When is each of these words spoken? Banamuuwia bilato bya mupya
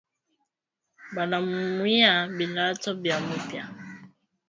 Banamuuwia 1.15 2.13
bilato 2.35 2.91
bya 3.01 3.17
mupya 3.25 3.63